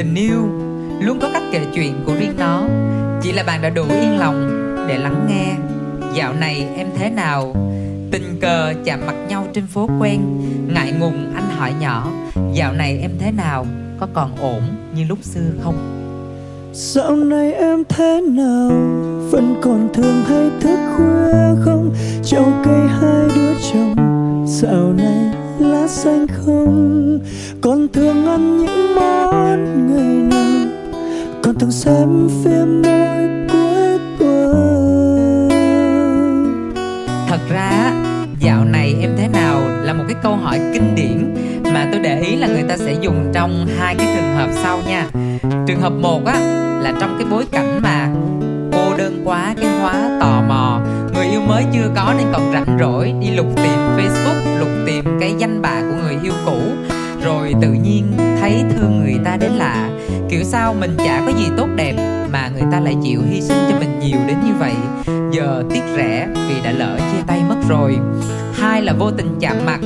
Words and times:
tình 0.00 0.14
yêu, 0.14 0.48
luôn 1.00 1.18
có 1.20 1.30
cách 1.32 1.42
kể 1.52 1.60
chuyện 1.74 1.94
của 2.06 2.14
riêng 2.20 2.34
nó. 2.38 2.62
Chỉ 3.22 3.32
là 3.32 3.42
bạn 3.42 3.62
đã 3.62 3.70
đủ 3.70 3.82
yên 3.82 4.18
lòng 4.18 4.48
để 4.88 4.98
lắng 4.98 5.26
nghe. 5.28 5.54
Dạo 6.14 6.32
này 6.32 6.66
em 6.76 6.86
thế 6.98 7.10
nào? 7.10 7.54
Tình 8.10 8.38
cờ 8.40 8.72
chạm 8.84 9.06
mặt 9.06 9.14
nhau 9.28 9.46
trên 9.54 9.66
phố 9.66 9.88
quen, 10.00 10.20
ngại 10.74 10.92
ngùng 11.00 11.32
anh 11.34 11.50
hỏi 11.56 11.72
nhỏ, 11.80 12.10
dạo 12.52 12.72
này 12.72 12.98
em 13.02 13.10
thế 13.18 13.30
nào? 13.30 13.66
Có 13.98 14.08
còn 14.14 14.36
ổn 14.36 14.62
như 14.94 15.04
lúc 15.08 15.18
xưa 15.22 15.50
không? 15.62 15.76
Dạo 16.72 17.16
này 17.16 17.52
em 17.52 17.82
thế 17.88 18.20
nào? 18.20 18.70
Vẫn 19.30 19.60
còn 19.62 19.88
thường 19.94 20.24
hay 20.28 20.50
thức 20.60 20.78
khuya 20.96 21.64
không? 21.64 21.94
Trong 22.24 22.62
cây 22.64 22.80
hai 23.00 23.28
đứa 23.36 23.52
chồng. 23.72 23.94
Dạo 24.46 24.92
này 24.96 25.39
lá 25.60 25.88
xanh 25.88 26.26
không? 26.28 27.18
Còn 27.60 27.88
thường 27.92 28.26
ăn 28.26 28.58
những 28.58 28.94
món 28.94 29.86
ngày 29.86 30.04
nào 30.30 30.70
Còn 31.42 31.58
thường 31.58 31.70
xem 31.70 32.28
phim 32.44 32.82
mỗi 32.82 33.38
cuối 33.48 33.98
tuần. 34.18 35.48
Thật 37.28 37.40
ra, 37.50 37.92
dạo 38.40 38.64
này 38.64 38.94
em 39.00 39.10
thế 39.18 39.28
nào 39.28 39.60
là 39.82 39.92
một 39.92 40.04
cái 40.08 40.16
câu 40.22 40.36
hỏi 40.36 40.60
kinh 40.72 40.94
điển 40.94 41.34
mà 41.74 41.88
tôi 41.92 42.00
để 42.00 42.20
ý 42.20 42.36
là 42.36 42.46
người 42.46 42.64
ta 42.68 42.76
sẽ 42.76 42.94
dùng 43.00 43.30
trong 43.34 43.66
hai 43.78 43.94
cái 43.94 44.16
trường 44.16 44.34
hợp 44.34 44.48
sau 44.62 44.78
nha. 44.88 45.06
Trường 45.66 45.80
hợp 45.80 45.92
một 45.92 46.26
á, 46.26 46.40
là 46.82 46.92
trong 47.00 47.16
cái 47.18 47.26
bối 47.30 47.44
cảnh 47.52 47.80
mà 47.82 48.08
cô 48.72 48.96
đơn 48.98 49.22
quá, 49.24 49.54
cái 49.60 49.70
hóa 49.80 50.18
tò 50.20 50.42
mò, 50.48 50.80
người 51.14 51.26
yêu 51.26 51.40
mới 51.40 51.64
chưa 51.72 51.90
có 51.96 52.14
nên 52.18 52.26
còn 52.32 52.52
rảnh 52.52 52.78
rỗi 52.80 53.14
đi 53.20 53.30
lục 53.30 53.46
tìm 53.56 53.78
facebook, 53.96 54.58
lục 54.58 54.68
tìm 55.04 55.18
cái 55.20 55.34
danh 55.38 55.62
bạ 55.62 55.80
của 55.80 55.96
người 56.02 56.16
yêu 56.22 56.32
cũ, 56.46 56.60
rồi 57.24 57.54
tự 57.62 57.68
nhiên 57.68 58.12
thấy 58.40 58.64
thương 58.70 59.00
người 59.00 59.16
ta 59.24 59.36
đến 59.36 59.50
lạ. 59.50 59.90
Kiểu 60.28 60.42
sao 60.44 60.74
mình 60.74 60.96
chả 60.96 61.22
có 61.26 61.32
gì 61.38 61.44
tốt 61.56 61.68
đẹp 61.76 62.24
mà 62.32 62.48
người 62.48 62.64
ta 62.72 62.80
lại 62.80 62.96
chịu 63.02 63.20
hy 63.30 63.40
sinh 63.40 63.58
cho 63.70 63.78
mình 63.78 63.98
nhiều 64.00 64.18
đến 64.26 64.36
như 64.44 64.52
vậy. 64.58 64.74
Giờ 65.32 65.64
tiếc 65.70 65.82
rẻ 65.96 66.28
vì 66.48 66.54
đã 66.64 66.72
lỡ 66.72 66.98
chia 66.98 67.22
tay 67.26 67.42
mất 67.48 67.56
rồi. 67.68 67.98
Hai 68.54 68.82
là 68.82 68.92
vô 68.92 69.10
tình 69.10 69.36
chạm 69.40 69.56
mặt. 69.66 69.80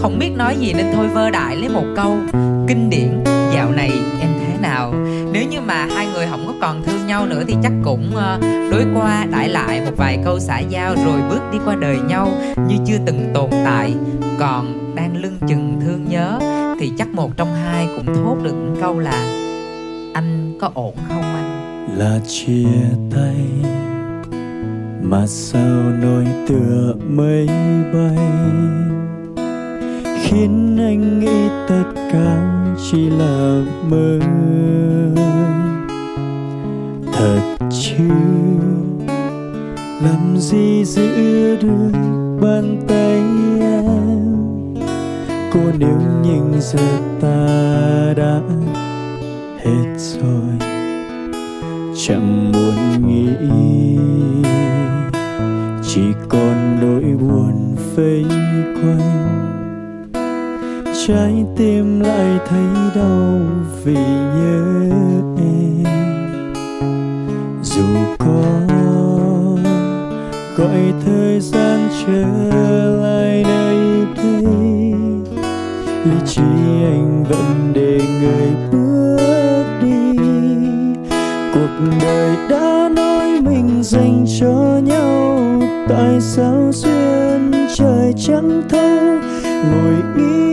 Không 0.00 0.18
biết 0.18 0.30
nói 0.36 0.56
gì 0.56 0.72
nên 0.72 0.86
thôi 0.94 1.08
vơ 1.08 1.30
đại 1.30 1.56
lấy 1.56 1.68
một 1.68 1.84
câu 1.96 2.16
kinh 2.70 2.90
điển, 2.90 3.24
dạo 3.54 3.70
này 3.70 3.90
em 4.20 4.30
thế 4.40 4.58
nào? 4.62 4.94
Nếu 5.32 5.42
như 5.50 5.60
mà 5.60 5.86
hai 5.94 6.06
người 6.14 6.26
không 6.30 6.44
có 6.46 6.54
còn 6.60 6.82
thương 6.82 7.06
nhau 7.06 7.26
nữa 7.26 7.42
thì 7.48 7.54
chắc 7.62 7.72
cũng 7.84 8.10
ờ, 8.14 8.38
đối 8.70 8.84
qua 8.94 9.26
đãi 9.30 9.48
lại 9.48 9.80
một 9.84 9.92
vài 9.96 10.18
câu 10.24 10.38
xã 10.40 10.58
giao 10.58 10.94
rồi 10.94 11.20
bước 11.30 11.40
đi 11.52 11.58
qua 11.64 11.76
đời 11.80 11.98
nhau 12.08 12.32
như 12.68 12.74
chưa 12.86 12.98
từng 13.06 13.30
tồn 13.34 13.50
tại. 13.64 13.94
Còn 14.38 14.94
đang 14.94 15.16
lưng 15.16 15.38
chừng 15.48 15.80
thương 15.80 16.04
nhớ 16.08 16.38
thì 16.80 16.92
chắc 16.98 17.08
một 17.08 17.36
trong 17.36 17.54
hai 17.54 17.88
cũng 17.96 18.14
thốt 18.14 18.36
được 18.42 18.52
những 18.52 18.76
câu 18.80 18.98
là, 18.98 19.24
anh 20.14 20.58
có 20.60 20.70
ổn 20.74 20.94
không 21.08 21.22
anh? 21.22 21.88
Là 21.96 22.18
chia 22.28 22.68
tay, 23.14 23.36
mà 25.02 25.26
sao 25.26 25.82
nỗi 26.02 26.24
tựa 26.48 26.94
mây 27.08 27.46
bay? 27.92 28.18
Khiến 30.30 30.76
anh 30.78 31.20
nghĩ 31.20 31.48
tất 31.68 31.84
cả 32.12 32.64
chỉ 32.90 33.10
là 33.10 33.62
mơ. 33.90 34.18
Thật 37.12 37.40
chứ? 37.70 38.04
Làm 40.02 40.36
gì 40.36 40.84
giữ 40.84 41.56
được 41.56 41.92
bàn 42.40 42.80
tay 42.88 43.22
em? 43.60 43.86
Cô 45.52 45.60
nếu 45.78 46.00
nhưng 46.22 46.52
giờ 46.60 46.78
ta 47.20 48.14
đã 48.16 48.40
hết 49.58 49.96
rồi, 49.98 50.68
chẳng 52.06 52.52
muốn 52.52 53.06
nghĩ. 53.06 53.28
Chỉ 55.82 56.02
còn 56.28 56.78
nỗi 56.80 57.02
buồn 57.02 57.76
vây 57.96 58.24
quanh 58.74 59.49
trái 61.06 61.44
tim 61.56 62.00
lại 62.00 62.38
thấy 62.48 62.64
đau 62.94 63.40
vì 63.84 63.94
nhớ 63.94 64.90
em. 65.36 65.84
Dù 67.62 67.84
có 68.18 68.42
gọi 70.56 70.92
thời 71.06 71.40
gian 71.40 71.88
trở 72.06 72.24
lại 73.02 73.44
nơi 73.48 73.86
đây 74.16 74.94
lý 76.04 76.16
trí 76.26 76.42
anh 76.84 77.24
vẫn 77.28 77.72
để 77.74 78.00
người 78.20 78.50
bước 78.72 79.64
đi. 79.82 80.22
Cuộc 81.54 81.84
đời 82.02 82.36
đã 82.50 82.88
nói 82.96 83.40
mình 83.40 83.82
dành 83.82 84.24
cho 84.40 84.80
nhau, 84.84 85.40
tại 85.88 86.20
sao 86.20 86.70
duyên 86.72 87.52
trời 87.76 88.14
chẳng 88.26 88.62
thấu? 88.68 88.90
Ngồi 89.44 89.94
nghĩ 90.16 90.49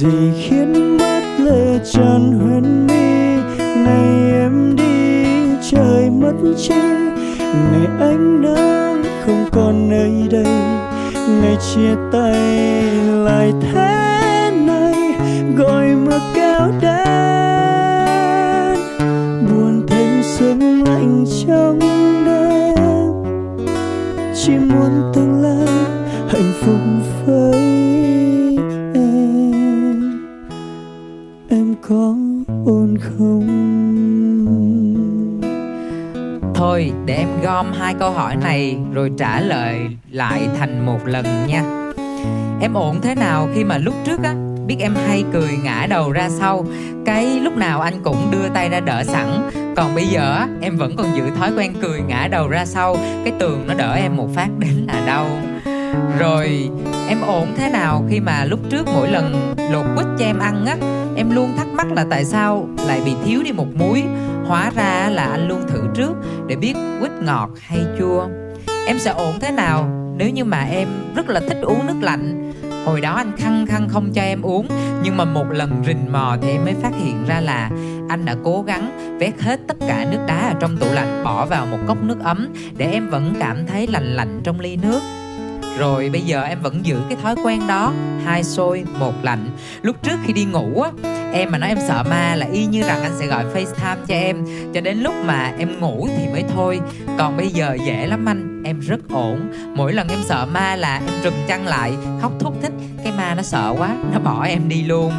gì 0.00 0.32
khiến 0.36 0.96
mắt 0.98 1.22
lệ 1.38 1.78
tràn 1.92 2.32
huyền 2.32 2.86
mi 2.86 3.42
ngày 3.84 4.32
em 4.32 4.76
đi, 4.76 5.24
trời 5.70 6.10
mất 6.10 6.32
chi 6.56 6.74
ngày 7.52 7.86
anh 8.00 8.42
nắng 8.42 9.02
không 9.26 9.44
còn 9.52 9.88
nơi 9.88 10.28
đây. 10.30 10.54
Ngày 11.42 11.56
chia 11.60 11.96
tay 12.12 12.34
lại 13.24 13.52
thế 13.60 14.50
này, 14.66 14.94
gọi 15.56 15.86
mưa 15.86 16.20
kéo 16.34 16.70
đến 16.80 18.76
buồn 19.48 19.86
thêm 19.88 20.22
sương 20.22 20.84
lạnh 20.84 21.24
trong 21.46 21.78
đêm. 22.26 22.84
Chỉ 24.34 24.52
muốn 24.52 25.12
tương 25.14 25.42
lai 25.42 25.68
hạnh 26.28 26.52
phúc 26.60 26.80
phơi. 27.26 27.49
Thôi 36.60 36.92
để 37.04 37.14
em 37.14 37.28
gom 37.42 37.72
hai 37.72 37.94
câu 37.94 38.10
hỏi 38.10 38.36
này 38.36 38.78
rồi 38.92 39.10
trả 39.18 39.40
lời 39.40 39.80
lại 40.10 40.48
thành 40.58 40.86
một 40.86 40.98
lần 41.06 41.24
nha. 41.46 41.62
Em 42.60 42.74
ổn 42.74 43.00
thế 43.02 43.14
nào 43.14 43.48
khi 43.54 43.64
mà 43.64 43.78
lúc 43.78 43.94
trước 44.04 44.22
á 44.22 44.34
biết 44.66 44.76
em 44.80 44.94
hay 45.06 45.24
cười 45.32 45.50
ngã 45.64 45.86
đầu 45.90 46.12
ra 46.12 46.28
sau? 46.28 46.64
Cái 47.06 47.26
lúc 47.26 47.56
nào 47.56 47.80
anh 47.80 47.94
cũng 48.04 48.30
đưa 48.30 48.48
tay 48.54 48.68
ra 48.68 48.80
đỡ 48.80 49.04
sẵn. 49.04 49.50
Còn 49.76 49.94
bây 49.94 50.06
giờ 50.06 50.34
á, 50.34 50.48
em 50.60 50.76
vẫn 50.76 50.96
còn 50.96 51.06
giữ 51.16 51.30
thói 51.30 51.52
quen 51.56 51.74
cười 51.82 52.00
ngã 52.00 52.28
đầu 52.30 52.48
ra 52.48 52.64
sau. 52.64 52.96
Cái 53.24 53.32
tường 53.38 53.64
nó 53.66 53.74
đỡ 53.74 53.94
em 53.94 54.16
một 54.16 54.28
phát 54.34 54.48
đến 54.58 54.86
là 54.88 55.06
đau. 55.06 55.26
Rồi 56.18 56.68
em 57.08 57.20
ổn 57.20 57.46
thế 57.56 57.70
nào 57.70 58.04
khi 58.10 58.20
mà 58.20 58.44
lúc 58.44 58.60
trước 58.70 58.86
mỗi 58.94 59.08
lần 59.08 59.54
lột 59.72 59.86
quýt 59.96 60.06
cho 60.18 60.24
em 60.24 60.38
ăn 60.38 60.66
á 60.66 60.76
Em 61.16 61.30
luôn 61.30 61.56
thắc 61.56 61.66
mắc 61.68 61.92
là 61.92 62.06
tại 62.10 62.24
sao 62.24 62.68
lại 62.86 63.00
bị 63.04 63.14
thiếu 63.24 63.42
đi 63.42 63.52
một 63.52 63.66
muối? 63.74 64.02
Hóa 64.46 64.70
ra 64.76 65.08
là 65.12 65.22
anh 65.22 65.48
luôn 65.48 65.60
thử 65.68 65.82
trước 65.94 66.12
để 66.46 66.56
biết 66.56 66.74
quýt 67.00 67.12
ngọt 67.22 67.50
hay 67.60 67.86
chua. 67.98 68.26
Em 68.86 68.98
sẽ 68.98 69.10
ổn 69.10 69.40
thế 69.40 69.50
nào 69.50 69.90
nếu 70.16 70.30
như 70.30 70.44
mà 70.44 70.62
em 70.62 70.88
rất 71.16 71.28
là 71.28 71.40
thích 71.40 71.58
uống 71.62 71.86
nước 71.86 71.96
lạnh? 72.02 72.52
Hồi 72.84 73.00
đó 73.00 73.14
anh 73.14 73.32
khăng 73.36 73.66
khăng 73.66 73.88
không 73.88 74.12
cho 74.12 74.22
em 74.22 74.42
uống, 74.42 74.66
Nhưng 75.02 75.16
mà 75.16 75.24
một 75.24 75.46
lần 75.50 75.82
rình 75.86 76.12
mò 76.12 76.36
thì 76.42 76.50
em 76.50 76.64
mới 76.64 76.74
phát 76.82 76.92
hiện 77.04 77.24
ra 77.26 77.40
là 77.40 77.70
Anh 78.08 78.24
đã 78.24 78.36
cố 78.44 78.62
gắng 78.62 79.16
vét 79.20 79.40
hết 79.40 79.60
tất 79.68 79.76
cả 79.88 80.06
nước 80.10 80.18
đá 80.26 80.48
ở 80.48 80.54
trong 80.60 80.76
tủ 80.76 80.86
lạnh, 80.92 81.24
Bỏ 81.24 81.46
vào 81.46 81.66
một 81.66 81.78
cốc 81.86 82.02
nước 82.02 82.20
ấm 82.24 82.48
Để 82.76 82.92
em 82.92 83.10
vẫn 83.10 83.34
cảm 83.40 83.66
thấy 83.66 83.86
lành 83.86 84.16
lạnh 84.16 84.40
trong 84.44 84.60
ly 84.60 84.76
nước 84.76 85.00
rồi 85.78 86.10
bây 86.12 86.20
giờ 86.20 86.42
em 86.42 86.58
vẫn 86.62 86.86
giữ 86.86 87.00
cái 87.08 87.18
thói 87.22 87.34
quen 87.44 87.66
đó 87.68 87.92
Hai 88.24 88.44
sôi, 88.44 88.84
một 88.98 89.14
lạnh. 89.22 89.50
Lúc 89.82 89.96
trước 90.02 90.16
khi 90.24 90.32
đi 90.32 90.44
ngủ 90.44 90.82
á 90.82 90.90
Em 91.32 91.50
mà 91.50 91.58
nói 91.58 91.68
em 91.68 91.78
sợ 91.88 92.04
ma 92.10 92.34
là 92.36 92.46
y 92.52 92.66
như 92.66 92.82
rằng 92.82 93.02
anh 93.02 93.12
sẽ 93.18 93.26
gọi 93.26 93.44
FaceTime 93.44 93.96
cho 94.08 94.14
em. 94.14 94.44
Cho 94.74 94.80
đến 94.80 94.98
lúc 94.98 95.14
mà 95.24 95.54
em 95.58 95.80
ngủ 95.80 96.08
thì 96.16 96.26
mới 96.32 96.44
thôi. 96.54 96.80
Còn 97.18 97.36
bây 97.36 97.48
giờ 97.48 97.76
dễ 97.86 98.06
lắm 98.06 98.28
anh 98.28 98.62
Em 98.64 98.80
rất 98.80 99.00
ổn. 99.08 99.40
Mỗi 99.76 99.92
lần 99.92 100.08
em 100.08 100.18
sợ 100.28 100.46
ma 100.52 100.76
là 100.76 100.96
em 101.06 101.14
trùm 101.24 101.32
chăn 101.48 101.66
lại 101.66 101.92
Khóc 102.20 102.32
thúc 102.40 102.54
thích. 102.62 102.72
Cái 103.04 103.12
ma 103.16 103.34
nó 103.34 103.42
sợ 103.42 103.74
quá 103.78 103.96
Nó 104.12 104.18
bỏ 104.18 104.44
em 104.44 104.68
đi 104.68 104.82
luôn. 104.82 105.12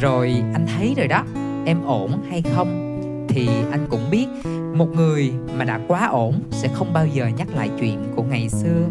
Rồi 0.00 0.42
anh 0.54 0.66
thấy 0.76 0.94
rồi 0.96 1.08
đó 1.08 1.24
Em 1.66 1.84
ổn 1.84 2.22
hay 2.30 2.42
không 2.54 2.84
Thì 3.28 3.48
anh 3.70 3.86
cũng 3.90 4.10
biết. 4.10 4.26
Một 4.74 4.88
người 4.96 5.32
mà 5.58 5.64
đã 5.64 5.80
quá 5.88 6.06
ổn 6.06 6.40
Sẽ 6.50 6.68
không 6.74 6.92
bao 6.92 7.06
giờ 7.06 7.26
nhắc 7.36 7.48
lại 7.56 7.70
chuyện 7.80 8.12
của 8.16 8.22
ngày 8.22 8.48
xưa 8.48 8.84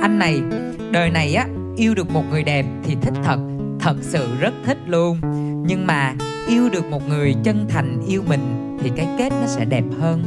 anh 0.00 0.18
này, 0.18 0.42
đời 0.90 1.10
này 1.10 1.34
á, 1.34 1.46
yêu 1.76 1.94
được 1.94 2.10
một 2.10 2.22
người 2.30 2.42
đẹp 2.42 2.66
thì 2.84 2.96
thích 3.00 3.14
thật 3.24 3.38
thật 3.80 3.96
sự 4.00 4.26
rất 4.40 4.54
thích 4.64 4.78
luôn. 4.86 5.20
Nhưng 5.66 5.86
mà 5.86 6.14
yêu 6.48 6.68
được 6.72 6.90
một 6.90 7.08
người 7.08 7.34
chân 7.44 7.66
thành 7.68 8.00
yêu 8.08 8.22
mình 8.28 8.76
thì 8.82 8.90
cái 8.96 9.08
kết 9.18 9.30
nó 9.30 9.46
sẽ 9.46 9.64
đẹp 9.64 9.84
hơn. 10.00 10.22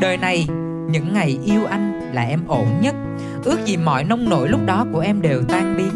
Đời 0.00 0.16
này, 0.16 0.46
những 0.90 1.14
ngày 1.14 1.38
yêu 1.44 1.64
anh 1.64 2.00
là 2.12 2.22
em 2.22 2.40
ổn 2.46 2.66
nhất. 2.80 2.94
Ước 3.44 3.58
gì 3.64 3.76
mọi 3.76 4.04
nông 4.04 4.28
nổi 4.28 4.48
lúc 4.48 4.60
đó 4.66 4.86
của 4.92 5.00
em 5.00 5.22
đều 5.22 5.42
tan 5.42 5.76
biến. 5.76 5.90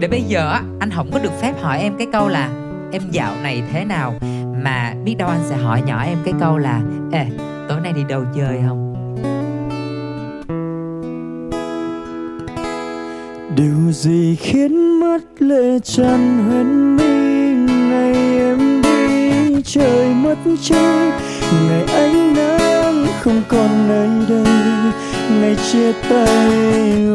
Để 0.00 0.08
bây 0.08 0.22
giờ 0.22 0.60
anh 0.80 0.90
không 0.90 1.10
có 1.12 1.18
được 1.18 1.40
phép 1.40 1.52
hỏi 1.60 1.78
em 1.80 1.92
cái 1.98 2.06
câu 2.12 2.28
là, 2.28 2.48
em 2.92 3.02
dạo 3.10 3.32
này 3.42 3.62
thế 3.72 3.84
nào? 3.84 4.14
Mà 4.64 4.94
biết 5.04 5.14
đâu 5.18 5.28
anh 5.28 5.40
sẽ 5.42 5.56
hỏi 5.56 5.82
nhỏ 5.86 6.02
em 6.02 6.18
cái 6.24 6.34
câu 6.40 6.58
là, 6.58 6.80
ê, 7.12 7.26
tối 7.68 7.80
nay 7.80 7.92
đi 7.92 8.04
đâu 8.08 8.24
chơi 8.36 8.60
không? 8.68 8.87
Điều 13.58 13.92
gì 13.92 14.36
khiến 14.36 15.00
mất 15.00 15.18
lệ 15.38 15.78
tràn 15.84 16.44
huyền 16.48 16.96
mi? 16.96 17.74
Ngày 17.90 18.38
em 18.38 18.82
đi, 18.82 19.62
trời 19.64 20.08
mất 20.14 20.36
trôi 20.62 21.12
ngày 21.68 21.84
ánh 21.84 22.34
nắng 22.34 23.06
không 23.20 23.42
còn 23.48 23.88
nơi 23.88 24.08
đây. 24.28 24.54
Ngày 25.40 25.56
chia 25.72 25.92
tay 26.08 27.07